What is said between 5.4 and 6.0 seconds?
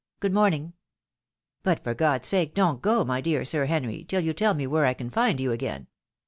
again!